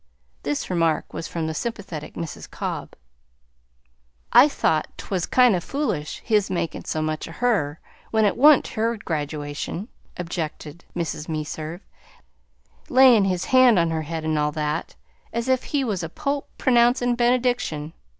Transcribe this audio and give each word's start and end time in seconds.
This 0.41 0.71
remark 0.71 1.13
was 1.13 1.27
from 1.27 1.45
the 1.45 1.53
sympathetic 1.53 2.15
Mrs. 2.15 2.49
Cobb. 2.49 2.95
"I 4.33 4.49
thought 4.49 4.87
't 4.97 5.09
was 5.11 5.27
kind 5.27 5.55
o' 5.55 5.59
foolish, 5.59 6.23
his 6.25 6.49
makin' 6.49 6.85
so 6.85 7.03
much 7.03 7.27
of 7.27 7.35
her 7.35 7.79
when 8.09 8.25
it 8.25 8.35
wan't 8.35 8.69
her 8.69 8.97
graduation," 8.97 9.89
objected 10.17 10.85
Mrs. 10.95 11.29
Meserve; 11.29 11.81
"layin' 12.89 13.25
his 13.25 13.45
hand 13.53 13.77
on 13.77 13.91
her 13.91 14.01
head 14.01 14.25
'n' 14.25 14.39
all 14.39 14.51
that, 14.53 14.95
as 15.31 15.47
if 15.47 15.65
he 15.65 15.83
was 15.83 16.01
a 16.01 16.09
Pope 16.09 16.49
pronouncin' 16.57 17.13
benediction. 17.13 17.93